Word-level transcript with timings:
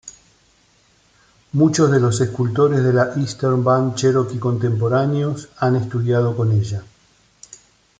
Muchos 1.51 1.91
de 1.91 1.99
los 1.99 2.21
escultores 2.21 2.81
de 2.83 2.91
la 2.91 3.13
Eastern 3.17 3.63
Band 3.63 3.93
Cherokee 3.93 4.39
contemporáneos 4.39 5.49
han 5.59 5.75
estudiado 5.75 6.35
con 6.35 6.51
ella. 6.53 6.81